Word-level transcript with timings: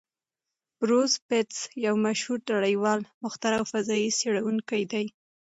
بروس 0.79 1.13
بتز 1.27 1.57
یو 1.85 1.95
مشهور 2.05 2.39
نړیوال 2.55 2.99
مخترع 3.23 3.57
او 3.59 3.65
فضايي 3.73 4.09
څېړونکی 4.19 4.83
دی. 4.91 5.05